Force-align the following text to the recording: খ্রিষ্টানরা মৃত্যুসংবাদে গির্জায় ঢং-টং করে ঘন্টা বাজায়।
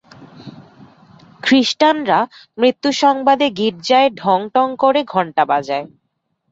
খ্রিষ্টানরা 1.43 2.19
মৃত্যুসংবাদে 2.57 3.47
গির্জায় 3.51 4.09
ঢং-টং 4.15 4.67
করে 4.77 5.01
ঘন্টা 5.03 5.43
বাজায়। 5.45 5.85